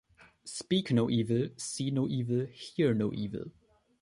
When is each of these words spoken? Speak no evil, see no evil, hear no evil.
Speak 0.45 0.89
no 0.91 1.11
evil, 1.11 1.49
see 1.57 1.91
no 1.91 2.07
evil, 2.09 2.47
hear 2.47 2.95
no 2.95 3.13
evil. 3.13 3.51